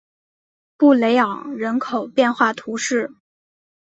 [0.77, 3.13] 布雷昂人口变化图示